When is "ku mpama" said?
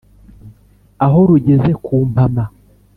1.83-2.43